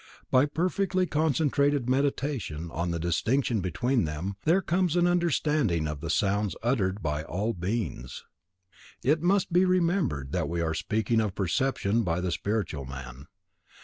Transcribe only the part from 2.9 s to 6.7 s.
distinction between them, there comes an understanding of the sounds